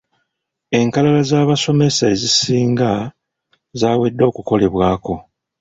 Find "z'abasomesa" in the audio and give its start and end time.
1.29-2.03